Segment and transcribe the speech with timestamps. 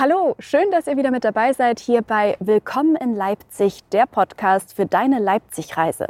[0.00, 4.72] Hallo, schön, dass ihr wieder mit dabei seid hier bei Willkommen in Leipzig, der Podcast
[4.72, 6.06] für deine Leipzig-Reise.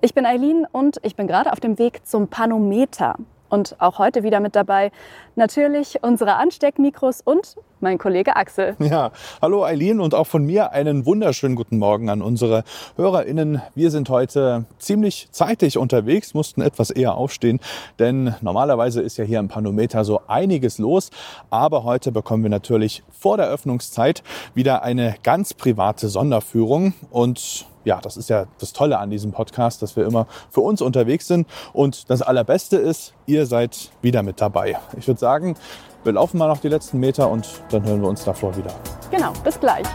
[0.00, 3.16] Ich bin Eileen und ich bin gerade auf dem Weg zum Panometer.
[3.48, 4.90] Und auch heute wieder mit dabei
[5.36, 8.74] natürlich unsere Ansteckmikros und mein Kollege Axel.
[8.78, 9.12] Ja,
[9.42, 12.64] hallo Eileen und auch von mir einen wunderschönen guten Morgen an unsere
[12.96, 13.62] HörerInnen.
[13.74, 17.60] Wir sind heute ziemlich zeitig unterwegs, mussten etwas eher aufstehen,
[17.98, 21.10] denn normalerweise ist ja hier im Panometer so einiges los.
[21.50, 24.22] Aber heute bekommen wir natürlich vor der Öffnungszeit
[24.54, 29.80] wieder eine ganz private Sonderführung und ja, das ist ja das Tolle an diesem Podcast,
[29.80, 31.46] dass wir immer für uns unterwegs sind.
[31.72, 34.76] Und das Allerbeste ist, ihr seid wieder mit dabei.
[34.98, 35.54] Ich würde sagen,
[36.02, 38.74] wir laufen mal noch die letzten Meter und dann hören wir uns davor wieder.
[39.10, 39.86] Genau, bis gleich.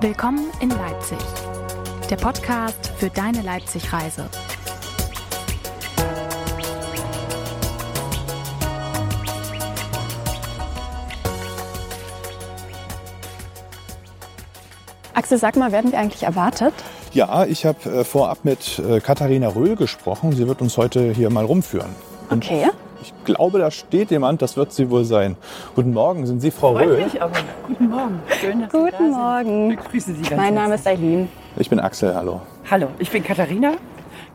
[0.00, 1.18] Willkommen in Leipzig,
[2.08, 4.24] der Podcast für deine Leipzig-Reise.
[15.18, 16.72] Axel, sag mal, werden wir eigentlich erwartet?
[17.12, 20.30] Ja, ich habe äh, vorab mit äh, Katharina Röhl gesprochen.
[20.30, 21.90] Sie wird uns heute hier mal rumführen.
[22.30, 22.68] Und okay.
[23.02, 25.36] Ich glaube, da steht jemand, das wird sie wohl sein.
[25.74, 27.04] Guten Morgen, sind Sie Frau Freut Röhl?
[27.04, 27.34] Mich aber.
[27.66, 28.22] Guten Morgen.
[28.40, 29.70] Schön, dass Guten Sie da Morgen.
[29.70, 29.80] Sind.
[29.80, 30.86] Ich grüße Sie ganz Mein Name ist.
[30.86, 31.28] Eileen.
[31.56, 32.40] Ich bin Axel, hallo.
[32.70, 33.72] Hallo, ich bin Katharina.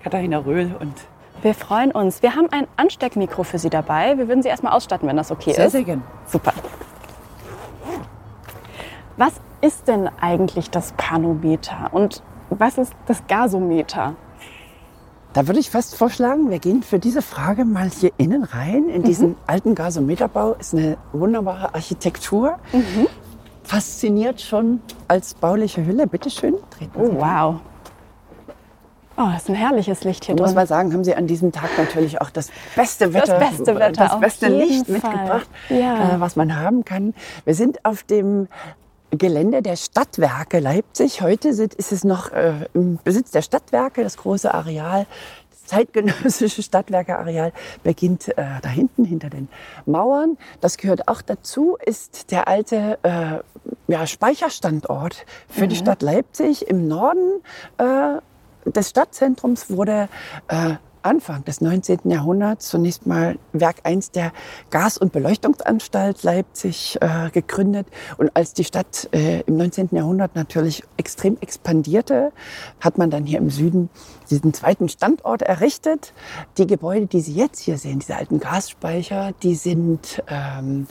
[0.03, 0.93] Katharina Röhl und
[1.43, 2.21] Wir freuen uns.
[2.21, 4.17] Wir haben ein Ansteckmikro für Sie dabei.
[4.17, 5.71] Wir würden Sie erstmal ausstatten, wenn das okay sehr, ist.
[5.71, 6.03] sehr gern.
[6.25, 6.51] Super.
[9.15, 9.33] Was
[9.63, 14.15] ist denn eigentlich das Panometer und was ist das Gasometer?
[15.31, 18.87] Da würde ich fast vorschlagen, wir gehen für diese Frage mal hier innen rein.
[18.89, 22.59] In diesen alten Gasometerbau ist eine wunderbare Architektur.
[23.63, 26.05] Fasziniert schon als bauliche Hülle.
[26.05, 27.55] Bitte schön, treten Sie Oh, wow.
[29.15, 30.55] Oh, das ist ein herrliches Licht hier Da muss drin.
[30.57, 34.03] man sagen, haben Sie an diesem Tag natürlich auch das beste Das Wetter, beste Wetter,
[34.09, 34.93] das beste Licht Fall.
[34.95, 36.15] mitgebracht, Ja.
[36.15, 37.13] äh, was man haben kann.
[37.45, 38.47] Wir sind auf dem
[39.17, 41.21] Gelände der Stadtwerke Leipzig.
[41.21, 44.03] Heute ist es noch äh, im Besitz der Stadtwerke.
[44.03, 45.05] Das große Areal,
[45.51, 49.49] das zeitgenössische Stadtwerkeareal beginnt äh, da hinten hinter den
[49.85, 50.37] Mauern.
[50.61, 53.39] Das gehört auch dazu, ist der alte äh,
[53.91, 57.41] ja, Speicherstandort für die Stadt Leipzig im Norden.
[57.77, 58.19] Äh,
[58.65, 60.07] des Stadtzentrums wurde
[60.47, 61.99] äh, Anfang des 19.
[62.05, 64.31] Jahrhunderts zunächst mal Werk 1 der
[64.69, 67.87] Gas- und Beleuchtungsanstalt Leipzig äh, gegründet.
[68.17, 69.89] Und als die Stadt äh, im 19.
[69.91, 72.31] Jahrhundert natürlich extrem expandierte,
[72.79, 73.89] hat man dann hier im Süden
[74.29, 76.13] diesen zweiten Standort errichtet.
[76.57, 80.87] Die Gebäude, die Sie jetzt hier sehen, diese alten Gasspeicher, die sind ähm,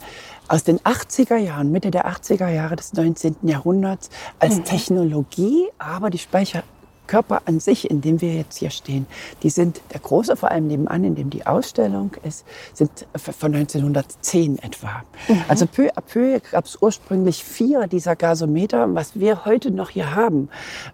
[0.49, 3.37] aus den 80er Jahren, Mitte der 80er Jahre des 19.
[3.43, 6.63] Jahrhunderts als Technologie, aber die Speicher
[7.07, 9.07] Körper an sich, in dem wir jetzt hier stehen,
[9.43, 14.59] die sind, der große vor allem nebenan, in dem die Ausstellung ist, sind von 1910
[14.59, 15.03] etwa.
[15.49, 18.95] Also peu à peu gab es ursprünglich vier dieser Gasometer.
[18.95, 20.49] Was wir heute noch hier haben,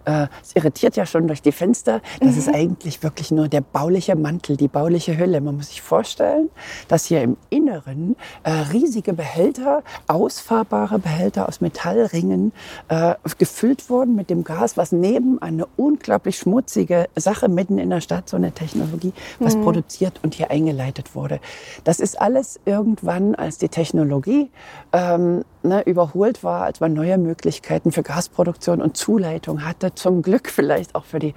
[0.05, 4.15] äh, es irritiert ja schon durch die Fenster, das ist eigentlich wirklich nur der bauliche
[4.15, 5.41] Mantel, die bauliche Hülle.
[5.41, 6.49] Man muss sich vorstellen,
[6.87, 12.51] dass hier im Inneren äh, riesige Behälter, ausfahrbare Behälter aus Metallringen
[12.87, 15.65] äh, gefüllt wurden mit dem Gas, was neben eine
[15.99, 21.13] unglaublich schmutzige Sache mitten in der Stadt, so eine Technologie, was produziert und hier eingeleitet
[21.13, 21.41] wurde.
[21.83, 24.49] Das ist alles irgendwann, als die Technologie
[24.93, 30.49] ähm, ne, überholt war, als man neue Möglichkeiten für Gasproduktion und Zuleitung hatte, zum Glück
[30.49, 31.33] vielleicht auch für die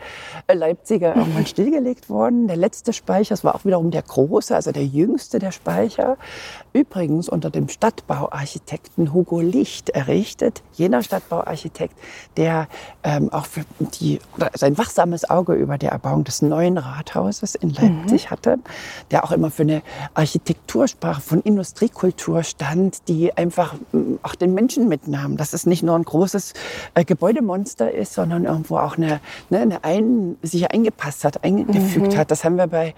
[0.47, 2.47] äh, Leipziger irgendwann stillgelegt worden.
[2.47, 6.17] Der letzte Speicher, das war auch wiederum der große, also der jüngste der Speicher,
[6.73, 11.95] übrigens unter dem Stadtbauarchitekten Hugo Licht errichtet, jener Stadtbauarchitekt,
[12.37, 12.69] der
[13.03, 13.63] ähm, auch für
[13.99, 18.59] die, oder sein wachsames Auge über die Erbauung des neuen Rathauses in Leipzig hatte,
[19.11, 19.83] der auch immer für eine
[20.15, 25.97] Architektursprache von Industriekultur stand, die einfach mm, auch den Menschen mitnahm, dass es nicht nur
[25.97, 26.55] ein großes
[26.95, 29.21] äh, Gebäudemonster ist, sondern irgendwo auch eine,
[29.51, 32.31] ne, eine ein, sich eingepasst hat, eingefügt hat.
[32.31, 32.95] Das haben wir bei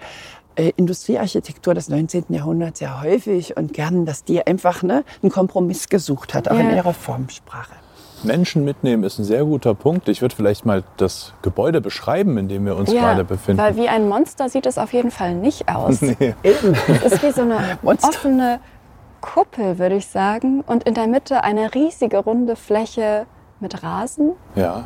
[0.55, 2.25] äh, Industriearchitektur des 19.
[2.29, 6.69] Jahrhunderts sehr häufig und gern, dass die einfach ne, einen Kompromiss gesucht hat, auch in
[6.69, 6.75] Ja.
[6.77, 7.73] ihrer Formsprache.
[8.23, 10.07] Menschen mitnehmen ist ein sehr guter Punkt.
[10.09, 13.61] Ich würde vielleicht mal das Gebäude beschreiben, in dem wir uns gerade befinden.
[13.61, 16.01] weil wie ein Monster sieht es auf jeden Fall nicht aus.
[16.19, 16.33] Nee.
[16.43, 16.63] Es
[17.13, 18.09] ist wie so eine Monster.
[18.09, 18.59] offene
[19.21, 20.61] Kuppel, würde ich sagen.
[20.61, 23.25] Und in der Mitte eine riesige runde Fläche
[23.59, 24.33] mit Rasen.
[24.55, 24.85] Ja,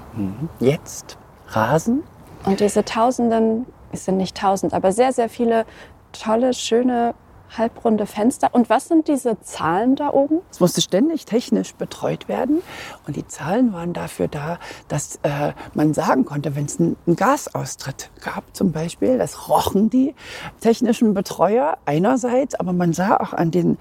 [0.60, 1.18] Jetzt
[1.50, 2.04] Rasen,
[2.46, 5.66] Und diese tausenden, es sind nicht tausend, aber sehr, sehr viele
[6.12, 7.14] tolle, schöne
[7.58, 8.50] halbrunde Fenster.
[8.52, 10.40] Und was sind diese Zahlen da oben?
[10.52, 12.62] Es musste ständig technisch betreut werden.
[13.08, 18.10] Und die Zahlen waren dafür da, dass äh, man sagen konnte, wenn es einen Gasaustritt
[18.24, 20.14] gab zum Beispiel, das rochen die
[20.60, 23.78] technischen Betreuer einerseits, aber man sah auch an den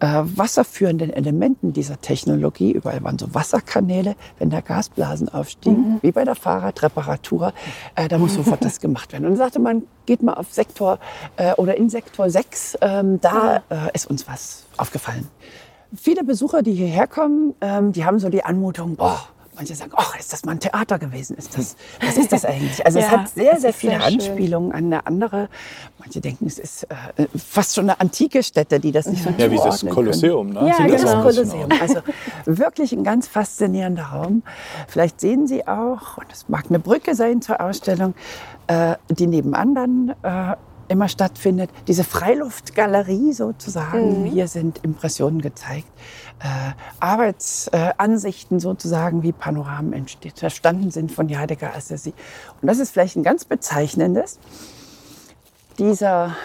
[0.00, 5.98] äh, wasserführenden Elementen dieser Technologie, überall waren so Wasserkanäle, wenn der Gasblasen aufstiegen, mhm.
[6.02, 7.52] wie bei der Fahrradreparatur,
[7.94, 9.24] äh, da muss sofort das gemacht werden.
[9.24, 10.98] Und dann sagte man, geht mal auf Sektor
[11.36, 15.28] äh, oder in Sektor 6, ähm, da äh, ist uns was aufgefallen.
[15.94, 19.20] Viele Besucher, die hierher kommen, ähm, die haben so die Anmutung, boah,
[19.62, 21.36] manche sagen, ach, ist das mal ein Theater gewesen?
[21.36, 22.84] Ist das, was ist das eigentlich?
[22.84, 25.48] Also ja, es hat sehr, sehr viele sehr Anspielungen an eine andere.
[25.98, 29.50] Manche denken, es ist äh, fast schon eine antike Stätte, die das nicht so Ja,
[29.50, 30.68] wie das Kolosseum, ne?
[30.68, 31.02] Ja, genau.
[31.02, 31.68] das Kolosseum.
[31.80, 32.00] Also
[32.44, 34.42] wirklich ein ganz faszinierender Raum.
[34.88, 38.14] Vielleicht sehen Sie auch, und es mag eine Brücke sein zur Ausstellung,
[38.66, 40.56] äh, die nebenan dann äh,
[40.92, 41.70] immer stattfindet.
[41.88, 44.22] Diese Freiluftgalerie sozusagen.
[44.22, 44.26] Mhm.
[44.26, 45.88] Hier sind Impressionen gezeigt,
[46.40, 52.14] äh, Arbeitsansichten äh, sozusagen, wie Panoramen entsteht, verstanden sind von Jadegar Assisi.
[52.60, 54.38] Und das ist vielleicht ein ganz bezeichnendes.
[55.78, 56.36] Dieser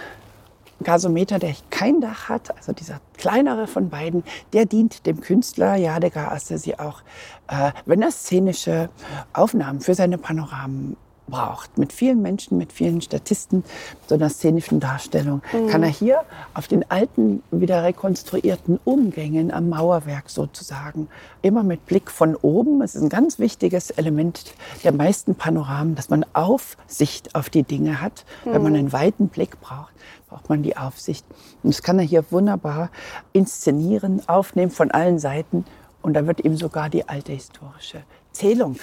[0.84, 4.24] Gasometer, der kein Dach hat, also dieser kleinere von beiden,
[4.54, 7.02] der dient dem Künstler Jadegar Assisi auch,
[7.48, 8.90] äh, wenn er szenische
[9.34, 10.96] Aufnahmen für seine Panoramen
[11.28, 11.78] braucht.
[11.78, 13.64] Mit vielen Menschen, mit vielen Statisten,
[14.08, 15.68] so einer szenischen Darstellung, mhm.
[15.68, 16.22] kann er hier
[16.54, 21.08] auf den alten, wieder rekonstruierten Umgängen am Mauerwerk sozusagen,
[21.42, 24.54] immer mit Blick von oben, es ist ein ganz wichtiges Element
[24.84, 28.26] der meisten Panoramen, dass man Aufsicht auf die Dinge hat.
[28.46, 28.54] Mhm.
[28.54, 28.80] Wenn man mhm.
[28.80, 29.94] einen weiten Blick braucht,
[30.30, 31.26] braucht man die Aufsicht.
[31.64, 32.90] Und das kann er hier wunderbar
[33.34, 35.66] inszenieren, aufnehmen von allen Seiten.
[36.02, 38.04] Und da wird ihm sogar die alte historische
[38.38, 38.75] Zählung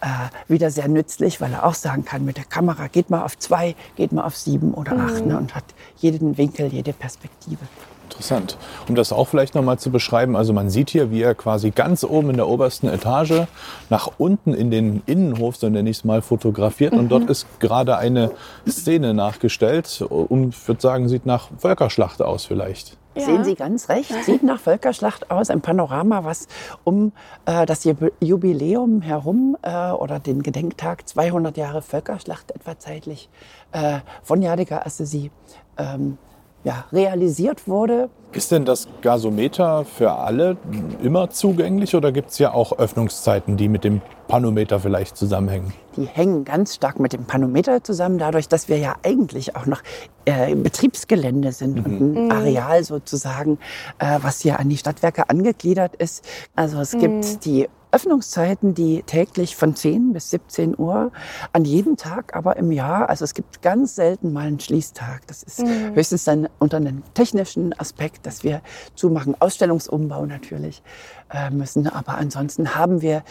[0.00, 0.06] äh,
[0.48, 3.74] wieder sehr nützlich, weil er auch sagen kann, mit der Kamera geht mal auf zwei,
[3.96, 5.32] geht mal auf sieben oder acht mhm.
[5.32, 5.64] ne, und hat
[5.98, 7.58] jeden Winkel, jede Perspektive.
[8.04, 8.58] Interessant.
[8.88, 12.04] Um das auch vielleicht nochmal zu beschreiben, also man sieht hier, wie er quasi ganz
[12.04, 13.46] oben in der obersten Etage
[13.88, 16.92] nach unten in den Innenhof, so nenne ich es mal, fotografiert.
[16.92, 16.98] Mhm.
[16.98, 18.30] Und dort ist gerade eine
[18.68, 20.02] Szene nachgestellt.
[20.02, 22.98] Und ich würde sagen, sieht nach Völkerschlacht aus vielleicht.
[23.14, 23.24] Ja.
[23.26, 26.48] Sehen Sie ganz recht, sieht nach Völkerschlacht aus, ein Panorama, was
[26.82, 27.12] um
[27.44, 27.84] äh, das
[28.20, 33.28] Jubiläum herum äh, oder den Gedenktag 200 Jahre Völkerschlacht etwa zeitlich
[33.72, 35.30] äh, von Jadiger Assisi
[35.76, 36.16] ähm,
[36.64, 38.08] ja, realisiert wurde.
[38.32, 40.56] Ist denn das Gasometer für alle
[41.02, 45.74] immer zugänglich oder gibt es ja auch Öffnungszeiten, die mit dem Panometer vielleicht zusammenhängen?
[45.96, 49.82] Die hängen ganz stark mit dem Panometer zusammen, dadurch, dass wir ja eigentlich auch noch
[50.24, 52.00] äh, Betriebsgelände sind mhm.
[52.00, 52.32] und ein.
[52.32, 53.58] Areal sozusagen,
[53.98, 56.24] äh, was hier an die Stadtwerke angegliedert ist.
[56.56, 57.00] Also es mhm.
[57.00, 61.12] gibt die Öffnungszeiten, die täglich von 10 bis 17 Uhr
[61.52, 63.08] an jedem Tag, aber im Jahr.
[63.08, 65.26] Also es gibt ganz selten mal einen Schließtag.
[65.26, 65.94] Das ist mhm.
[65.94, 68.62] höchstens dann unter einem technischen Aspekt, dass wir
[68.94, 69.36] zumachen.
[69.38, 70.82] Ausstellungsumbau natürlich
[71.30, 71.86] äh, müssen.
[71.86, 73.22] Aber ansonsten haben wir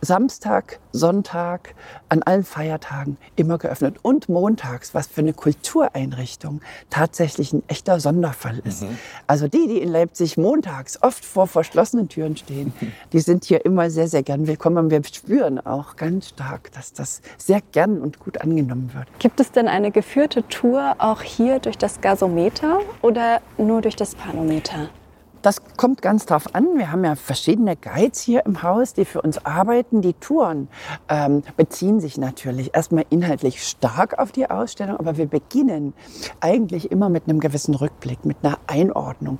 [0.00, 1.74] Samstag, Sonntag,
[2.08, 6.60] an allen Feiertagen immer geöffnet und montags, was für eine Kultureinrichtung
[6.90, 8.82] tatsächlich ein echter Sonderfall ist.
[8.82, 8.98] Mhm.
[9.26, 12.72] Also die, die in Leipzig montags oft vor verschlossenen Türen stehen,
[13.12, 14.78] die sind hier immer sehr, sehr gern willkommen.
[14.78, 19.06] Und wir spüren auch ganz stark, dass das sehr gern und gut angenommen wird.
[19.18, 24.14] Gibt es denn eine geführte Tour auch hier durch das Gasometer oder nur durch das
[24.14, 24.88] Panometer?
[25.42, 26.76] Das kommt ganz drauf an.
[26.76, 30.02] Wir haben ja verschiedene Guides hier im Haus, die für uns arbeiten.
[30.02, 30.68] Die Touren
[31.08, 35.94] ähm, beziehen sich natürlich erstmal inhaltlich stark auf die Ausstellung, aber wir beginnen
[36.40, 39.38] eigentlich immer mit einem gewissen Rückblick, mit einer Einordnung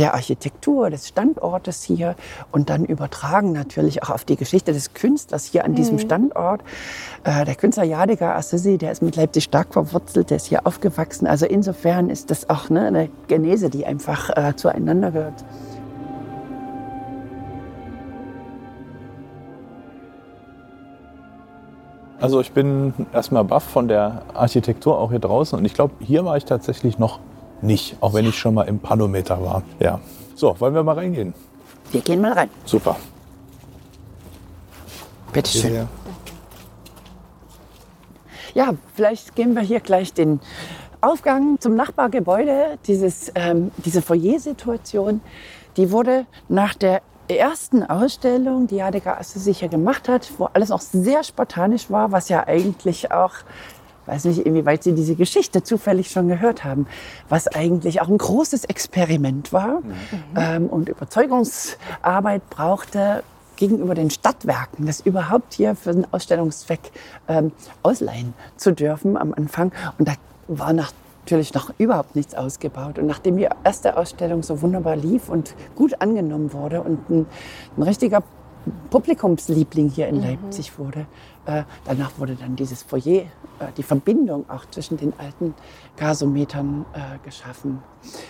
[0.00, 2.16] der Architektur des Standortes hier
[2.50, 5.76] und dann übertragen natürlich auch auf die Geschichte des Künstlers hier an mhm.
[5.76, 6.62] diesem Standort.
[7.22, 11.26] Äh, der Künstler Jadiger Assisi, der ist mit Leipzig stark verwurzelt, der ist hier aufgewachsen.
[11.26, 15.44] Also insofern ist das auch ne, eine Genese, die einfach äh, zueinander gehört.
[22.20, 26.24] Also ich bin erstmal baff von der Architektur auch hier draußen und ich glaube, hier
[26.24, 27.18] war ich tatsächlich noch
[27.62, 29.62] nicht, auch wenn ich schon mal im Panometer war.
[29.78, 30.00] Ja.
[30.34, 31.34] So, wollen wir mal reingehen?
[31.90, 32.50] Wir gehen mal rein.
[32.64, 32.96] Super.
[35.32, 35.88] Bitte schön.
[38.54, 40.40] Ja, vielleicht gehen wir hier gleich den
[41.00, 42.78] Aufgang zum Nachbargebäude.
[42.86, 45.20] Dieses, ähm, diese Foyer-Situation,
[45.76, 50.80] die wurde nach der ersten Ausstellung, die Jadeka Asse sicher gemacht hat, wo alles noch
[50.80, 53.34] sehr spartanisch war, was ja eigentlich auch
[54.10, 56.86] weiß nicht, inwieweit Sie diese Geschichte zufällig schon gehört haben,
[57.28, 59.94] was eigentlich auch ein großes Experiment war mhm.
[60.36, 63.22] ähm, und Überzeugungsarbeit brauchte
[63.56, 66.80] gegenüber den Stadtwerken, das überhaupt hier für den Ausstellungszweck
[67.28, 67.52] ähm,
[67.82, 69.70] ausleihen zu dürfen am Anfang.
[69.98, 70.14] Und da
[70.48, 72.98] war nach natürlich noch überhaupt nichts ausgebaut.
[72.98, 77.26] Und nachdem die erste Ausstellung so wunderbar lief und gut angenommen wurde und ein,
[77.76, 78.22] ein richtiger
[78.90, 81.06] Publikumsliebling hier in Leipzig wurde,
[81.46, 83.26] äh, danach wurde dann dieses Foyer, äh,
[83.76, 85.54] die Verbindung auch zwischen den alten
[85.96, 87.82] Gasometern äh, geschaffen.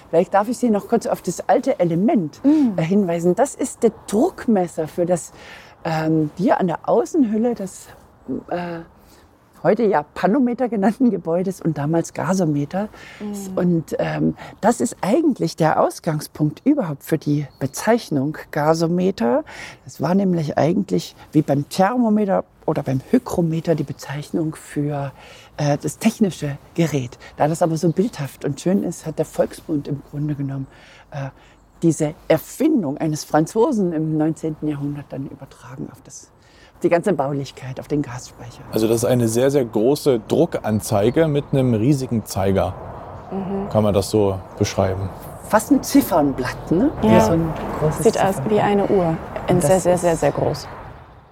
[0.08, 2.40] Vielleicht darf ich Sie noch kurz auf das alte Element
[2.76, 3.34] äh, hinweisen.
[3.34, 5.32] Das ist der Druckmesser für das
[5.84, 7.88] ähm, hier an der Außenhülle des
[8.48, 8.80] äh,
[9.62, 12.88] heute ja Panometer genannten Gebäudes und damals Gasometer.
[13.56, 19.44] Und ähm, das ist eigentlich der Ausgangspunkt überhaupt für die Bezeichnung Gasometer.
[19.84, 25.12] Das war nämlich eigentlich wie beim Thermometer oder beim Hygrometer die Bezeichnung für
[25.56, 27.18] äh, das technische Gerät.
[27.36, 30.66] Da das aber so bildhaft und schön ist, hat der Volksbund im Grunde genommen
[31.10, 31.30] äh,
[31.82, 34.56] diese Erfindung eines Franzosen im 19.
[34.62, 36.30] Jahrhundert dann übertragen auf das
[36.82, 38.62] die ganze Baulichkeit, auf den Gasspeicher.
[38.72, 42.74] Also das ist eine sehr, sehr große Druckanzeige mit einem riesigen Zeiger.
[43.70, 45.08] Kann man das so beschreiben?
[45.48, 46.90] Fast ein Ziffernblatt, ne?
[47.02, 47.20] Ja.
[47.20, 47.48] so ein
[47.80, 49.16] großes Sieht aus wie eine Uhr.
[49.46, 50.66] Das sehr, sehr, sehr, sehr groß.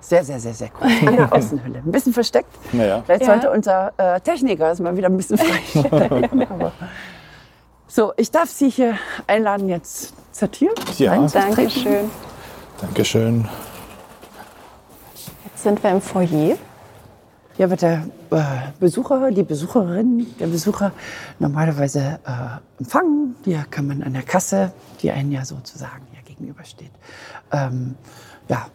[0.01, 0.91] Sehr, sehr, sehr, sehr groß.
[1.07, 1.79] An der Außenhülle.
[1.85, 2.51] Ein bisschen versteckt.
[2.73, 3.03] Naja.
[3.05, 3.27] Vielleicht Ja.
[3.27, 6.47] sollte unser äh, Techniker es mal wieder ein bisschen freistellen.
[7.91, 10.69] So, ich darf Sie hier einladen, jetzt zur Tür.
[10.99, 11.17] Ja.
[11.27, 12.11] Dankeschön.
[12.83, 13.49] Dankeschön.
[15.63, 16.57] Sind wir im Foyer.
[17.57, 20.93] Hier wird der äh, Besucher, die Besucherin, der Besucher
[21.41, 23.35] normalerweise äh, empfangen.
[23.45, 24.71] Hier kann man an der Kasse,
[25.03, 26.93] die einen ja sozusagen hier gegenübersteht,
[27.51, 27.97] ähm,
[28.49, 28.69] ja,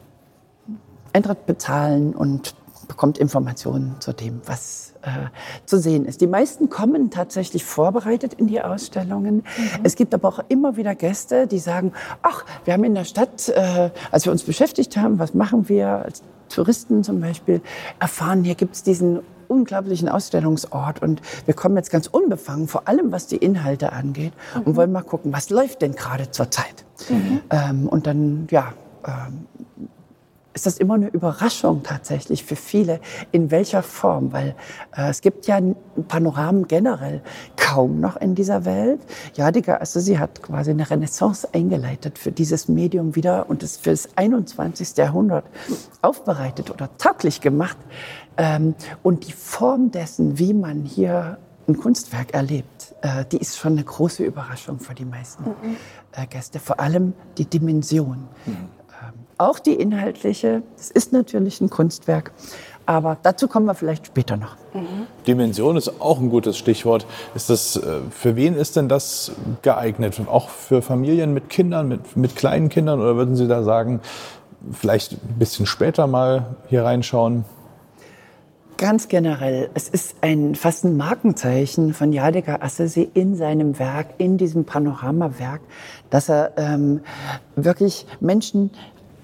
[1.14, 2.54] Eintritt bezahlen und
[2.90, 5.28] bekommt Informationen zu dem, was äh,
[5.66, 6.22] zu sehen ist.
[6.22, 9.44] Die meisten kommen tatsächlich vorbereitet in die Ausstellungen.
[9.84, 13.50] Es gibt aber auch immer wieder Gäste, die sagen, ach, wir haben in der Stadt,
[13.50, 17.62] äh, als wir uns beschäftigt haben, was machen wir als Touristen zum Beispiel,
[18.00, 23.12] erfahren, hier gibt es diesen unglaublichen Ausstellungsort und wir kommen jetzt ganz unbefangen, vor allem
[23.12, 24.34] was die Inhalte angeht
[24.66, 26.86] und wollen mal gucken, was läuft denn gerade zur Zeit.
[27.50, 28.74] Ähm, und dann, ja,
[29.06, 29.46] ähm,
[30.54, 33.00] ist das immer eine Überraschung tatsächlich für viele,
[33.32, 34.56] in welcher Form, weil
[34.96, 35.60] äh, es gibt ja
[36.08, 37.22] Panoramen generell
[37.56, 39.02] kaum noch in dieser Welt.
[39.36, 43.92] Jadiger also sie hat quasi eine Renaissance eingeleitet für dieses Medium wieder und es für
[43.92, 44.96] das 21.
[44.98, 45.46] Jahrhundert
[46.02, 47.78] aufbereitet oder tauglich gemacht.
[48.38, 53.74] Ähm, und die Form dessen, wie man hier ein Kunstwerk erlebt, äh, die ist schon
[53.74, 55.46] eine große Überraschung für die meisten
[56.12, 56.60] äh, Gäste.
[56.60, 58.28] Vor allem die Dimension.
[58.48, 58.70] Ähm,
[59.38, 60.64] auch die inhaltliche.
[60.78, 62.32] Es ist natürlich ein Kunstwerk,
[62.86, 64.56] aber dazu kommen wir vielleicht später noch.
[65.28, 67.06] Dimension ist auch ein gutes Stichwort.
[67.36, 70.20] Ist das, äh, für wen ist denn das geeignet?
[70.28, 73.00] Auch für Familien mit Kindern, mit, mit kleinen Kindern?
[73.00, 74.02] Oder würden Sie da sagen,
[74.72, 77.46] vielleicht ein bisschen später mal hier reinschauen?
[78.78, 84.38] Ganz generell, es ist ein, fast ein Markenzeichen von Jadeka Assisi in seinem Werk, in
[84.38, 85.62] diesem Panoramawerk,
[86.10, 87.02] dass er ähm,
[87.56, 88.72] wirklich Menschen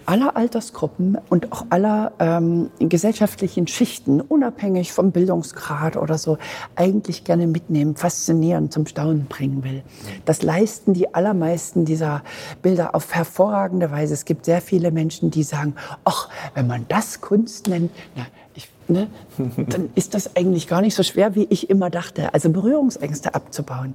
[0.09, 6.39] aller Altersgruppen und auch aller ähm, gesellschaftlichen Schichten, unabhängig vom Bildungsgrad oder so,
[6.75, 9.83] eigentlich gerne mitnehmen, faszinieren, zum Staunen bringen will.
[10.25, 12.23] Das leisten die allermeisten dieser
[12.63, 14.15] Bilder auf hervorragende Weise.
[14.15, 15.75] Es gibt sehr viele Menschen, die sagen,
[16.05, 18.25] ach, wenn man das Kunst nennt, na,
[18.55, 22.33] ich, ne, dann ist das eigentlich gar nicht so schwer, wie ich immer dachte.
[22.33, 23.93] Also Berührungsängste abzubauen.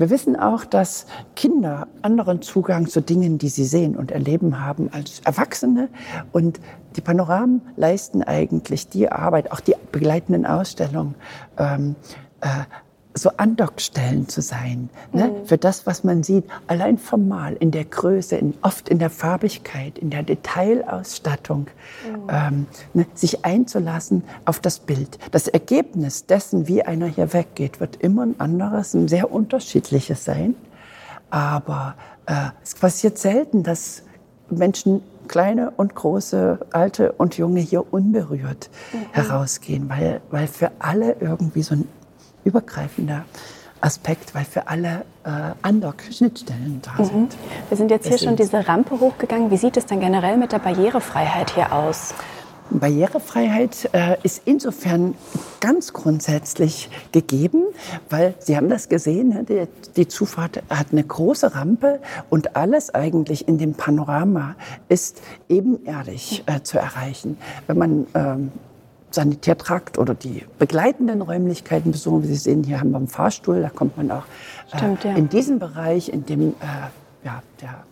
[0.00, 1.04] Wir wissen auch, dass
[1.36, 5.90] Kinder anderen Zugang zu Dingen, die sie sehen und erleben haben, als Erwachsene.
[6.32, 6.58] Und
[6.96, 11.16] die Panoramen leisten eigentlich die Arbeit, auch die begleitenden Ausstellungen,
[11.58, 11.96] ähm,
[12.40, 12.46] äh,
[13.14, 14.88] so Andockstellen zu sein.
[15.12, 15.42] Ne?
[15.44, 19.98] Für das, was man sieht, allein formal, in der Größe, in, oft in der Farbigkeit,
[19.98, 21.66] in der Detailausstattung,
[22.28, 23.06] ähm, ne?
[23.14, 25.18] sich einzulassen auf das Bild.
[25.32, 30.54] Das Ergebnis dessen, wie einer hier weggeht, wird immer ein anderes, ein sehr unterschiedliches sein.
[31.30, 31.94] Aber
[32.26, 34.02] äh, es passiert selten, dass
[34.50, 38.68] Menschen, kleine und große, alte und junge, hier unberührt
[39.12, 41.88] herausgehen, weil, weil für alle irgendwie so ein
[42.44, 43.24] übergreifender
[43.82, 45.30] Aspekt, weil für alle äh,
[45.62, 47.34] Andock-Schnittstellen da sind.
[47.68, 49.50] Wir sind jetzt hier schon Deswegen- diese Rampe hochgegangen.
[49.50, 52.12] Wie sieht es denn generell mit der Barrierefreiheit hier aus?
[52.72, 55.14] Barrierefreiheit äh, ist insofern
[55.60, 57.64] ganz grundsätzlich gegeben,
[58.10, 59.66] weil Sie haben das gesehen, ne, die,
[59.96, 64.54] die Zufahrt hat eine große Rampe und alles eigentlich in dem Panorama
[64.88, 67.38] ist ebenerdig äh, zu erreichen.
[67.66, 68.52] Wenn man ähm,
[69.10, 73.68] Sanitärtrakt oder die begleitenden Räumlichkeiten besuchen, wie Sie sehen, hier haben wir einen Fahrstuhl, da
[73.68, 74.24] kommt man auch
[74.72, 75.14] äh, Stimmt, ja.
[75.14, 77.84] in diesen Bereich, in dem äh, ja, der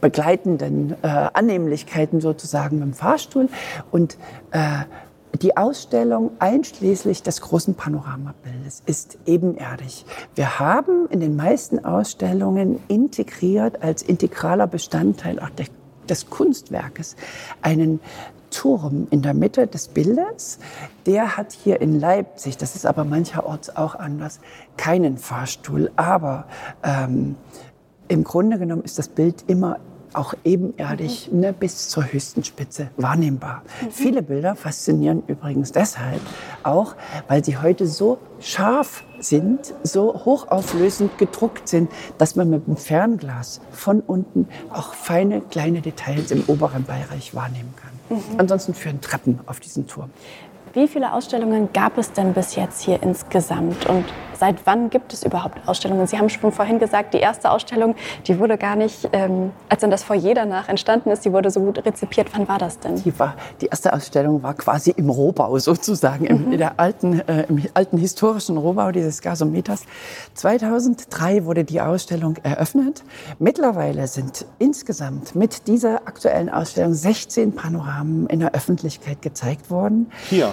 [0.00, 3.48] begleitenden äh, Annehmlichkeiten sozusagen mit dem Fahrstuhl.
[3.90, 4.16] Und
[5.42, 10.04] Die Ausstellung einschließlich des großen Panoramabildes ist ebenerdig.
[10.34, 15.50] Wir haben in den meisten Ausstellungen integriert als integraler Bestandteil auch
[16.08, 17.14] des Kunstwerkes
[17.62, 18.00] einen
[18.50, 20.58] Turm in der Mitte des Bildes.
[21.06, 24.40] Der hat hier in Leipzig, das ist aber mancherorts auch anders,
[24.76, 25.90] keinen Fahrstuhl.
[25.96, 26.46] Aber
[26.82, 27.36] ähm,
[28.08, 29.78] im Grunde genommen ist das Bild immer
[30.14, 31.40] auch ebenerdig mhm.
[31.40, 33.62] ne, bis zur höchsten Spitze wahrnehmbar.
[33.82, 33.90] Mhm.
[33.90, 36.20] Viele Bilder faszinieren übrigens deshalb
[36.62, 36.94] auch,
[37.28, 43.60] weil sie heute so scharf sind, so hochauflösend gedruckt sind, dass man mit dem Fernglas
[43.72, 48.18] von unten auch feine kleine Details im oberen Bereich wahrnehmen kann.
[48.18, 48.22] Mhm.
[48.38, 50.10] Ansonsten führen Treppen auf diesen Turm.
[50.74, 54.04] Wie viele Ausstellungen gab es denn bis jetzt hier insgesamt und
[54.38, 56.06] seit wann gibt es überhaupt Ausstellungen?
[56.06, 57.94] Sie haben schon vorhin gesagt, die erste Ausstellung,
[58.26, 61.60] die wurde gar nicht, ähm, als dann das Foyer danach entstanden ist, die wurde so
[61.60, 62.28] gut rezipiert.
[62.34, 62.96] Wann war das denn?
[63.02, 66.30] Die, war, die erste Ausstellung war quasi im Rohbau sozusagen, mhm.
[66.30, 69.84] im, in der alten, äh, im alten historischen Rohbau dieses Gasometers.
[70.34, 73.02] 2003 wurde die Ausstellung eröffnet.
[73.38, 80.10] Mittlerweile sind insgesamt mit dieser aktuellen Ausstellung 16 Panoramen in der Öffentlichkeit gezeigt worden.
[80.28, 80.52] Hier.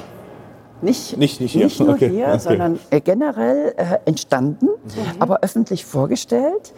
[0.85, 2.09] Nicht, nicht, nicht, hier, nicht nur okay.
[2.09, 2.39] hier, okay.
[2.39, 5.19] sondern äh, generell äh, entstanden, mhm.
[5.19, 6.73] aber öffentlich vorgestellt.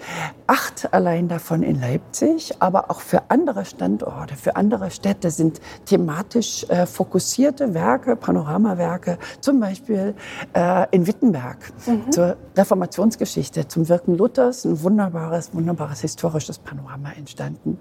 [0.47, 6.65] Acht allein davon in Leipzig, aber auch für andere Standorte, für andere Städte sind thematisch
[6.69, 10.15] äh, fokussierte Werke, Panoramawerke, zum Beispiel
[10.53, 12.09] äh, in Wittenberg mhm.
[12.09, 17.77] zur Reformationsgeschichte, zum Wirken Luthers, ein wunderbares, wunderbares historisches Panorama entstanden.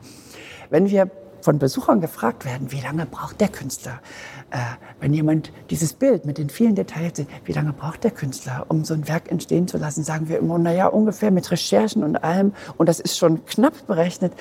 [0.71, 1.09] Wenn wir
[1.47, 4.01] von Besuchern gefragt werden, wie lange braucht der Künstler?
[4.51, 4.59] Äh,
[5.01, 8.85] wenn jemand dieses Bild mit den vielen Details sieht, wie lange braucht der Künstler, um
[8.85, 12.53] so ein Werk entstehen zu lassen, sagen wir immer, naja, ungefähr mit Recherchen und allem,
[12.77, 14.33] und das ist schon knapp berechnet,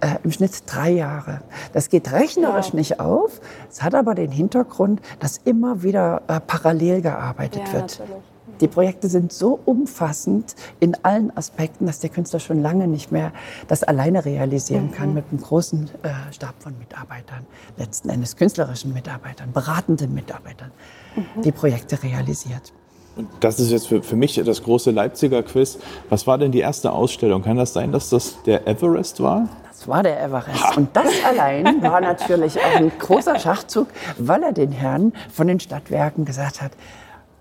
[0.00, 1.40] äh, im Schnitt drei Jahre.
[1.72, 2.76] Das geht rechnerisch ja.
[2.76, 3.40] nicht auf,
[3.70, 7.98] es hat aber den Hintergrund, dass immer wieder äh, parallel gearbeitet ja, wird.
[8.00, 8.33] Natürlich.
[8.60, 13.32] Die Projekte sind so umfassend in allen Aspekten, dass der Künstler schon lange nicht mehr
[13.68, 15.14] das alleine realisieren kann mhm.
[15.14, 17.46] mit einem großen äh, Stab von Mitarbeitern,
[17.76, 20.70] letzten Endes künstlerischen Mitarbeitern, beratenden Mitarbeitern,
[21.16, 21.42] mhm.
[21.42, 22.72] die Projekte realisiert.
[23.16, 25.78] Und das ist jetzt für, für mich das große Leipziger Quiz.
[26.08, 27.42] Was war denn die erste Ausstellung?
[27.42, 29.48] Kann das sein, dass das der Everest war?
[29.68, 30.62] Das war der Everest.
[30.62, 30.74] Ha.
[30.76, 35.60] Und das allein war natürlich auch ein großer Schachzug, weil er den Herren von den
[35.60, 36.72] Stadtwerken gesagt hat,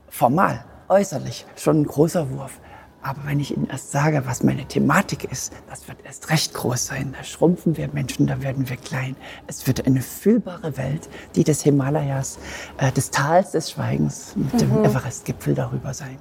[0.09, 2.59] formal äußerlich schon ein großer Wurf.
[3.03, 6.85] Aber wenn ich Ihnen erst sage, was meine Thematik ist, das wird erst recht groß
[6.85, 7.13] sein.
[7.17, 9.17] Da schrumpfen wir Menschen, da werden wir klein.
[9.45, 12.39] Es wird eine fühlbare Welt, die des Himalayas,
[12.77, 14.57] äh, des Tals des Schweigens mit mhm.
[14.57, 16.17] dem Everest-Gipfel darüber sein.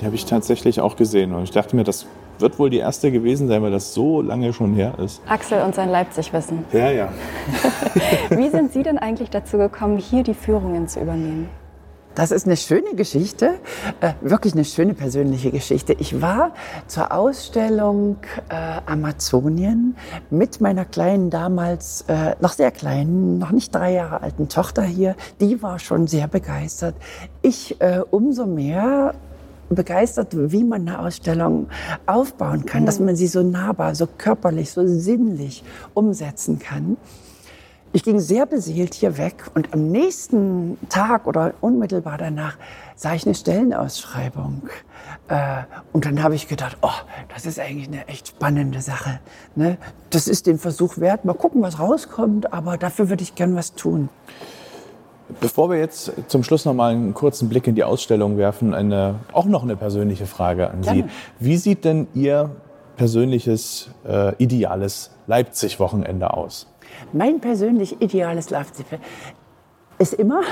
[0.00, 2.06] Die habe ich tatsächlich auch gesehen und ich dachte mir, das
[2.38, 5.22] wird wohl die erste gewesen sein, weil das so lange schon her ist.
[5.26, 6.64] Axel und sein Leipzig-Wissen.
[6.72, 7.08] Ja, ja.
[8.30, 11.48] Wie sind Sie denn eigentlich dazu gekommen, hier die Führungen zu übernehmen?
[12.14, 13.54] Das ist eine schöne Geschichte,
[14.00, 15.94] äh, wirklich eine schöne persönliche Geschichte.
[15.98, 16.52] Ich war
[16.86, 18.54] zur Ausstellung äh,
[18.86, 19.96] Amazonien
[20.30, 25.16] mit meiner kleinen, damals äh, noch sehr kleinen, noch nicht drei Jahre alten Tochter hier.
[25.40, 26.94] Die war schon sehr begeistert.
[27.42, 29.14] Ich äh, umso mehr
[29.68, 31.68] begeistert, wie man eine Ausstellung
[32.06, 32.86] aufbauen kann, mhm.
[32.86, 36.96] dass man sie so nahbar, so körperlich, so sinnlich umsetzen kann.
[37.94, 42.56] Ich ging sehr beseelt hier weg und am nächsten Tag oder unmittelbar danach
[42.96, 44.62] sah ich eine Stellenausschreibung.
[45.28, 46.90] Äh, und dann habe ich gedacht, oh,
[47.32, 49.20] das ist eigentlich eine echt spannende Sache.
[49.54, 49.78] Ne?
[50.10, 51.24] Das ist den Versuch wert.
[51.24, 54.08] Mal gucken, was rauskommt, aber dafür würde ich gern was tun.
[55.40, 59.20] Bevor wir jetzt zum Schluss noch mal einen kurzen Blick in die Ausstellung werfen, eine,
[59.32, 61.02] auch noch eine persönliche Frage an Gerne.
[61.02, 61.08] Sie.
[61.38, 62.50] Wie sieht denn Ihr
[62.96, 66.66] persönliches, äh, ideales Leipzig-Wochenende aus?
[67.12, 68.98] Mein persönlich ideales Schlafzimmer
[69.98, 70.42] ist immer,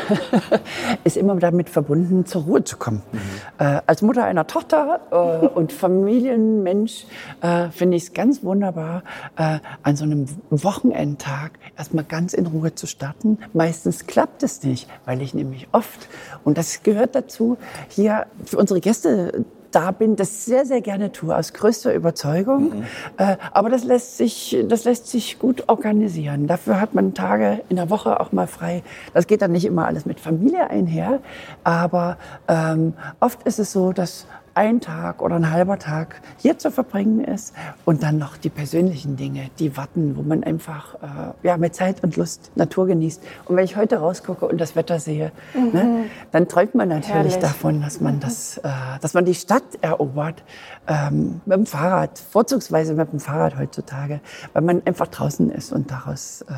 [1.04, 3.02] ist immer damit verbunden, zur Ruhe zu kommen.
[3.12, 3.18] Mhm.
[3.58, 7.06] Äh, als Mutter einer Tochter äh, und Familienmensch
[7.40, 9.02] äh, finde ich es ganz wunderbar,
[9.36, 13.38] äh, an so einem Wochenendtag erstmal ganz in Ruhe zu starten.
[13.52, 16.08] Meistens klappt es nicht, weil ich nämlich oft,
[16.44, 21.36] und das gehört dazu, hier für unsere Gäste da bin, das sehr, sehr gerne tue,
[21.36, 22.64] aus größter Überzeugung.
[22.64, 22.84] Mhm.
[23.16, 26.46] Äh, aber das lässt, sich, das lässt sich gut organisieren.
[26.46, 28.82] Dafür hat man Tage in der Woche auch mal frei.
[29.14, 31.20] Das geht dann nicht immer alles mit Familie einher,
[31.64, 32.16] aber
[32.48, 37.24] ähm, oft ist es so, dass ein Tag oder ein halber Tag hier zu verbringen
[37.24, 41.74] ist und dann noch die persönlichen Dinge, die warten, wo man einfach äh, ja, mit
[41.74, 43.22] Zeit und Lust Natur genießt.
[43.46, 45.70] Und wenn ich heute rausgucke und das Wetter sehe, mhm.
[45.72, 47.38] ne, dann träumt man natürlich Herrlich.
[47.38, 48.20] davon, dass man, mhm.
[48.20, 50.42] das, äh, dass man die Stadt erobert
[50.86, 54.20] ähm, mit dem Fahrrad, vorzugsweise mit dem Fahrrad heutzutage,
[54.52, 56.54] weil man einfach draußen ist und daraus äh,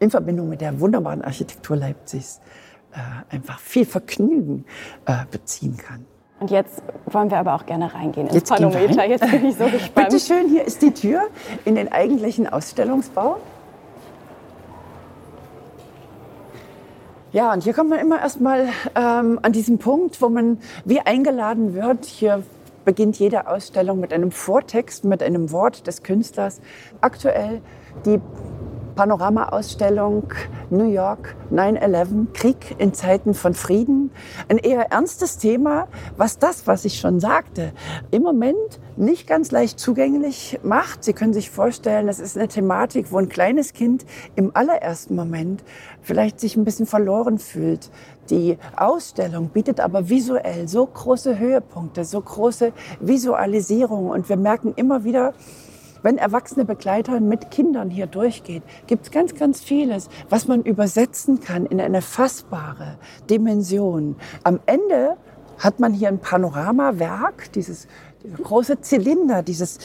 [0.00, 2.40] in Verbindung mit der wunderbaren Architektur Leipzigs
[2.92, 4.64] äh, einfach viel Vergnügen
[5.06, 6.06] äh, beziehen kann.
[6.40, 8.98] Und jetzt wollen wir aber auch gerne reingehen ins Jetzt Panometer.
[8.98, 9.10] rein.
[9.10, 10.08] Jetzt bin ich so gespannt.
[10.08, 11.22] Bitte schön, hier ist die Tür
[11.64, 13.36] in den eigentlichen Ausstellungsbau.
[17.32, 21.74] Ja, und hier kommt man immer erstmal ähm, an diesen Punkt, wo man wie eingeladen
[21.74, 22.04] wird.
[22.04, 22.42] Hier
[22.84, 26.60] beginnt jede Ausstellung mit einem Vortext, mit einem Wort des Künstlers.
[27.00, 27.60] Aktuell
[28.06, 28.20] die
[28.94, 30.28] Panoramaausstellung
[30.70, 34.10] New York 9-11, Krieg in Zeiten von Frieden.
[34.48, 37.72] Ein eher ernstes Thema, was das, was ich schon sagte,
[38.10, 41.04] im Moment nicht ganz leicht zugänglich macht.
[41.04, 45.64] Sie können sich vorstellen, das ist eine Thematik, wo ein kleines Kind im allerersten Moment
[46.00, 47.90] vielleicht sich ein bisschen verloren fühlt.
[48.30, 55.04] Die Ausstellung bietet aber visuell so große Höhepunkte, so große Visualisierung und wir merken immer
[55.04, 55.34] wieder,
[56.04, 61.40] wenn erwachsene Begleiter mit Kindern hier durchgeht, gibt es ganz, ganz vieles, was man übersetzen
[61.40, 64.14] kann in eine fassbare Dimension.
[64.44, 65.16] Am Ende
[65.58, 67.88] hat man hier ein Panoramawerk, dieses,
[68.22, 69.78] dieser große Zylinder, dieses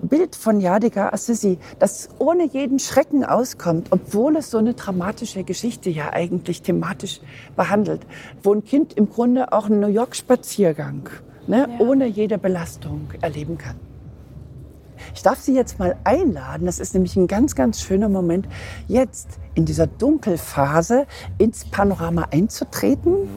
[0.00, 5.90] Bild von Jadiga Assisi, das ohne jeden Schrecken auskommt, obwohl es so eine dramatische Geschichte
[5.90, 7.20] ja eigentlich thematisch
[7.56, 8.06] behandelt,
[8.42, 11.10] wo ein Kind im Grunde auch einen New York-Spaziergang
[11.46, 11.84] ne, Ja.
[11.86, 13.76] ohne jede Belastung erleben kann.
[15.14, 18.48] Ich darf Sie jetzt mal einladen, das ist nämlich ein ganz, ganz schöner Moment,
[18.86, 21.06] jetzt in dieser Dunkelphase
[21.38, 23.28] ins Panorama einzutreten.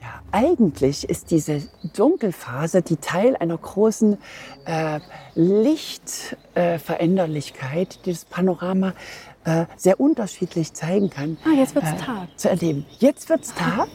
[0.00, 1.62] Ja, eigentlich ist diese
[1.94, 4.18] Dunkelphase die Teil einer großen
[4.64, 5.00] äh,
[5.34, 8.94] Lichtveränderlichkeit, die das Panorama
[9.44, 11.38] äh, sehr unterschiedlich zeigen kann.
[11.44, 12.28] Ah, jetzt wird's äh, Tag.
[12.36, 12.86] Zu erleben.
[12.98, 13.88] Jetzt wird's Tag.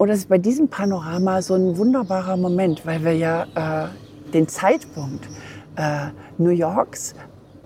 [0.00, 3.42] Und das ist bei diesem Panorama so ein wunderbarer Moment, weil wir ja
[3.84, 5.28] äh, den Zeitpunkt
[5.76, 6.06] äh,
[6.38, 7.14] New Yorks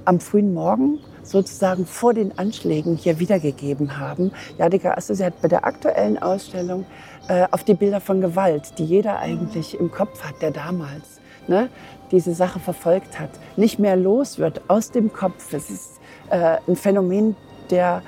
[0.04, 4.32] am frühen Morgen sozusagen vor den Anschlägen hier wiedergegeben haben.
[4.58, 6.86] Jadika Assisi hat bei der aktuellen Ausstellung
[7.28, 11.68] äh, auf die Bilder von Gewalt, die jeder eigentlich im Kopf hat, der damals ne,
[12.10, 15.52] diese Sache verfolgt hat, nicht mehr los wird aus dem Kopf.
[15.52, 17.36] Es ist äh, ein Phänomen
[17.70, 18.02] der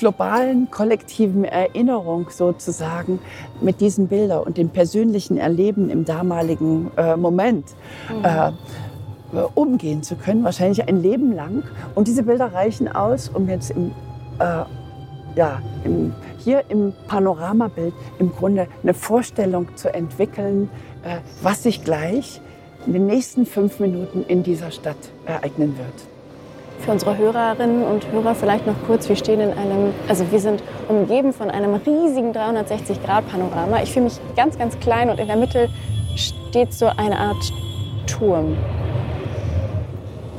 [0.00, 3.20] globalen kollektiven Erinnerung sozusagen
[3.60, 7.66] mit diesen Bildern und dem persönlichen Erleben im damaligen äh, Moment
[8.22, 8.52] äh, äh,
[9.54, 11.62] umgehen zu können, wahrscheinlich ein Leben lang.
[11.94, 13.92] Und diese Bilder reichen aus, um jetzt im,
[14.38, 14.64] äh,
[15.36, 20.70] ja, im, hier im Panoramabild im Grunde eine Vorstellung zu entwickeln,
[21.04, 22.40] äh, was sich gleich
[22.86, 26.09] in den nächsten fünf Minuten in dieser Stadt ereignen wird.
[26.84, 30.62] Für unsere Hörerinnen und Hörer vielleicht noch kurz, wir stehen in einem, also wir sind
[30.88, 33.82] umgeben von einem riesigen 360-Grad-Panorama.
[33.82, 35.68] Ich fühle mich ganz, ganz klein und in der Mitte
[36.16, 37.52] steht so eine Art
[38.06, 38.56] Turm.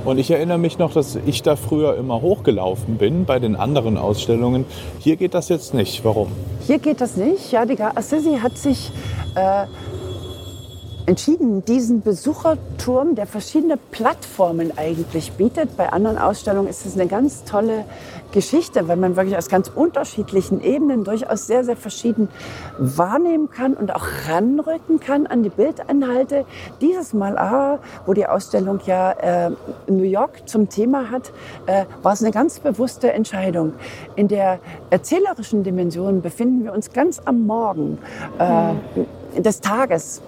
[0.03, 3.97] Und ich erinnere mich noch, dass ich da früher immer hochgelaufen bin bei den anderen
[3.97, 4.65] Ausstellungen.
[4.97, 6.03] Hier geht das jetzt nicht.
[6.03, 6.31] Warum?
[6.65, 7.51] Hier geht das nicht.
[7.51, 8.91] Jadiga Assisi hat sich
[9.35, 9.65] äh,
[11.05, 15.75] entschieden, diesen Besucherturm, der verschiedene Plattformen eigentlich bietet.
[15.77, 17.85] Bei anderen Ausstellungen ist es eine ganz tolle
[18.31, 22.29] Geschichte, weil man wirklich aus ganz unterschiedlichen Ebenen durchaus sehr, sehr verschieden
[22.77, 26.45] wahrnehmen kann und auch ranrücken kann an die Bildinhalte.
[26.79, 29.51] Dieses Mal aber, wo die Ausstellung ja äh,
[29.87, 31.31] New York zum Thema hat,
[31.65, 33.73] äh, war es eine ganz bewusste Entscheidung.
[34.15, 34.59] In der
[34.89, 37.97] erzählerischen Dimension befinden wir uns ganz am Morgen
[38.39, 40.21] äh, des Tages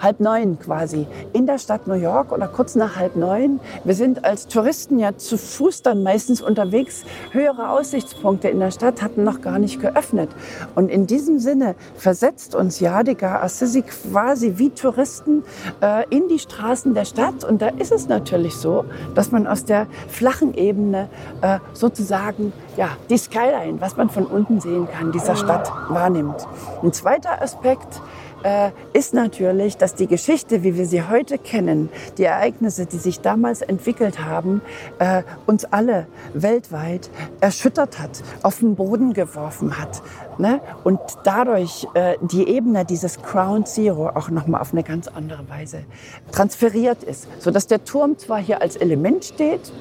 [0.00, 3.60] halb neun quasi in der Stadt New York oder kurz nach halb neun.
[3.84, 7.04] Wir sind als Touristen ja zu Fuß dann meistens unterwegs.
[7.32, 10.30] Höhere Aussichtspunkte in der Stadt hatten noch gar nicht geöffnet.
[10.74, 15.44] Und in diesem Sinne versetzt uns Jadiga Assisi quasi wie Touristen
[15.82, 17.44] äh, in die Straßen der Stadt.
[17.44, 18.84] Und da ist es natürlich so,
[19.14, 21.08] dass man aus der flachen Ebene
[21.42, 26.46] äh, sozusagen ja, die Skyline, was man von unten sehen kann, dieser Stadt wahrnimmt.
[26.82, 28.00] Ein zweiter Aspekt,
[28.42, 33.20] äh, ist natürlich, dass die Geschichte, wie wir sie heute kennen, die Ereignisse, die sich
[33.20, 34.62] damals entwickelt haben,
[34.98, 40.02] äh, uns alle weltweit erschüttert hat, auf den Boden geworfen hat.
[40.38, 40.60] Ne?
[40.84, 45.84] Und dadurch äh, die Ebene dieses Ground Zero auch nochmal auf eine ganz andere Weise
[46.32, 47.28] transferiert ist.
[47.40, 49.72] Sodass der Turm zwar hier als Element steht,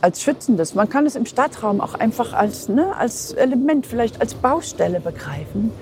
[0.00, 4.34] als schützendes, man kann es im Stadtraum auch einfach als, ne, als Element, vielleicht als
[4.34, 5.72] Baustelle begreifen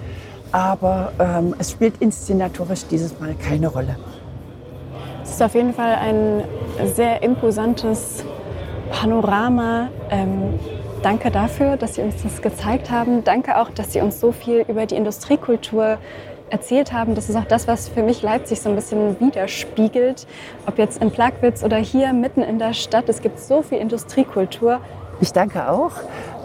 [0.52, 3.96] aber ähm, es spielt inszenatorisch dieses Mal keine Rolle.
[5.22, 6.44] Es ist auf jeden Fall ein
[6.94, 8.24] sehr imposantes
[8.90, 9.88] Panorama.
[10.10, 10.54] Ähm,
[11.02, 13.24] danke dafür, dass Sie uns das gezeigt haben.
[13.24, 15.98] Danke auch, dass Sie uns so viel über die Industriekultur
[16.50, 20.26] erzählt haben, das ist auch das, was für mich Leipzig so ein bisschen widerspiegelt.
[20.66, 24.80] Ob jetzt in Plagwitz oder hier mitten in der Stadt, es gibt so viel Industriekultur.
[25.20, 25.92] Ich danke auch.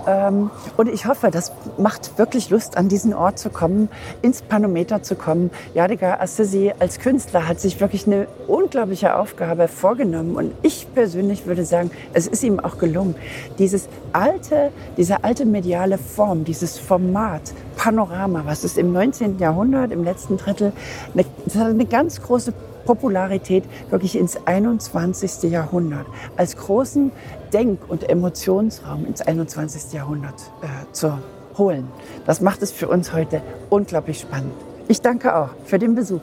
[0.08, 3.90] Ähm, und ich hoffe, das macht wirklich Lust, an diesen Ort zu kommen,
[4.22, 5.52] ins Panometer zu kommen.
[5.74, 10.36] Jadiga Assisi als Künstler hat sich wirklich eine unglaubliche Aufgabe vorgenommen.
[10.36, 13.16] Und ich persönlich würde sagen, es ist ihm auch gelungen,
[13.60, 17.42] dieses alte, diese alte mediale Form, dieses Format,
[17.76, 19.40] Panorama, was es im 19.
[19.40, 20.74] Jahrhundert, im letzten Drittel,
[21.14, 21.26] eine,
[21.66, 22.54] eine ganz große
[22.86, 25.52] Popularität wirklich ins 21.
[25.52, 27.12] Jahrhundert als großen
[27.54, 29.94] Denk- und Emotionsraum ins 21.
[29.94, 31.18] Jahrhundert äh, zu
[31.58, 31.88] holen.
[32.26, 34.54] Das macht es für uns heute unglaublich spannend.
[34.88, 36.22] Ich danke auch für den Besuch.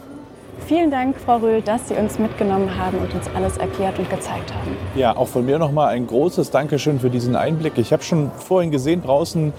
[0.67, 4.53] Vielen Dank, Frau Röhl, dass Sie uns mitgenommen haben und uns alles erklärt und gezeigt
[4.53, 4.77] haben.
[4.95, 7.79] Ja, auch von mir nochmal ein großes Dankeschön für diesen Einblick.
[7.79, 9.53] Ich habe schon vorhin gesehen, draußen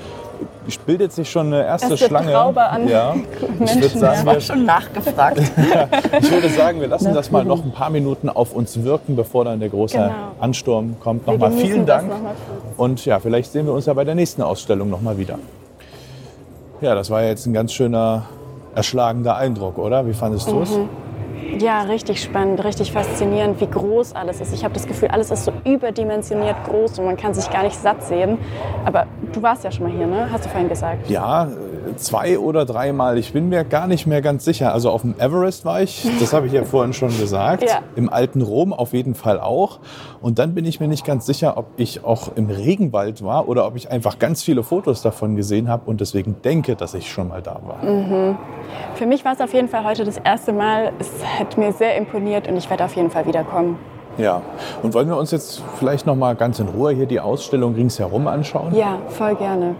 [0.90, 2.32] bildet sich schon eine erste, erste Schlange.
[2.32, 3.16] Traube an ja.
[3.60, 3.78] Menschen.
[3.78, 5.40] Ich würde sagen, war schon nachgefragt.
[5.74, 5.88] ja,
[6.20, 9.46] ich würde sagen, wir lassen das mal noch ein paar Minuten auf uns wirken, bevor
[9.46, 10.12] dann der große Genau.
[10.40, 11.26] Ansturm kommt.
[11.28, 12.10] Wir Nochmal vielen Dank.
[12.10, 12.18] noch.
[12.78, 15.38] Und ja, vielleicht sehen wir uns ja bei der nächsten Ausstellung nochmal wieder.
[16.82, 18.24] Ja, das war jetzt ein ganz schöner,
[18.75, 20.05] erschlagender Eindruck, oder?
[20.05, 20.77] Wie fandest du es?
[20.77, 20.89] Mhm.
[21.58, 24.53] Ja, richtig spannend, richtig faszinierend, wie groß alles ist.
[24.53, 27.75] Ich habe das Gefühl, alles ist so überdimensioniert groß und man kann sich gar nicht
[27.75, 28.38] satt sehen.
[28.86, 30.27] Aber du warst ja schon mal hier, ne?
[30.32, 31.10] Hast du vorhin gesagt.
[31.10, 31.47] Ja,
[31.95, 33.17] zwei oder dreimal.
[33.17, 34.73] Ich bin mir gar nicht mehr ganz sicher.
[34.73, 37.63] Also auf dem Everest war ich, das habe ich ja vorhin schon gesagt.
[37.63, 37.80] Ja.
[37.95, 39.80] Im alten Rom auf jeden Fall auch.
[40.21, 43.65] Und dann bin ich mir nicht ganz sicher, ob ich auch im Regenwald war oder
[43.65, 47.30] ob ich einfach ganz viele Fotos davon gesehen habe und deswegen denke, dass ich schon
[47.30, 48.38] mal da war.
[48.95, 50.91] Für mich war es auf jeden Fall heute das erste Mal.
[50.99, 53.78] Es hat mir sehr imponiert und ich werde auf jeden Fall wiederkommen.
[54.17, 54.41] Ja.
[54.84, 58.28] Und wollen wir uns jetzt vielleicht noch mal ganz in Ruhe hier die Ausstellung ringsherum
[58.28, 58.75] anschauen?
[58.75, 59.75] Ja, voll gerne.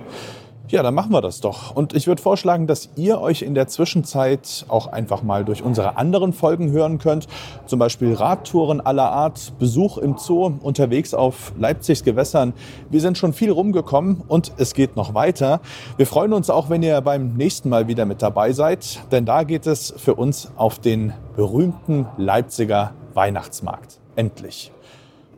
[0.70, 1.76] Ja, dann machen wir das doch.
[1.76, 5.98] Und ich würde vorschlagen, dass ihr euch in der Zwischenzeit auch einfach mal durch unsere
[5.98, 7.28] anderen Folgen hören könnt.
[7.66, 12.54] Zum Beispiel Radtouren aller Art, Besuch im Zoo, unterwegs auf Leipzigs Gewässern.
[12.92, 15.60] Wir sind schon viel rumgekommen und es geht noch weiter.
[15.98, 19.42] Wir freuen uns auch, wenn ihr beim nächsten Mal wieder mit dabei seid, denn da
[19.42, 24.00] geht es für uns auf den berühmten Leipziger Weihnachtsmarkt.
[24.16, 24.72] Endlich.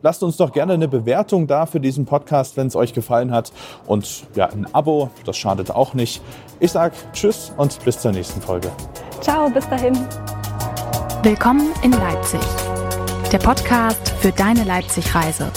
[0.02, 3.52] Lasst uns doch gerne eine Bewertung da für diesen Podcast, wenn es euch gefallen hat.
[3.86, 6.20] Und ja, ein Abo, das schadet auch nicht.
[6.58, 8.70] Ich sage Tschüss und bis zur nächsten Folge.
[9.20, 9.94] Ciao, bis dahin.
[11.22, 12.40] Willkommen in Leipzig.
[13.30, 15.50] Der Podcast für deine Leipzig-Reise.